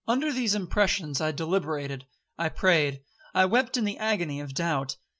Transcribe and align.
'Under 0.07 0.33
these 0.33 0.55
impressions, 0.55 1.21
I 1.21 1.31
deliberated, 1.31 2.07
I 2.35 2.49
prayed, 2.49 3.03
I 3.35 3.45
wept 3.45 3.77
in 3.77 3.83
the 3.83 3.99
agony 3.99 4.39
of 4.39 4.55
doubt. 4.55 4.97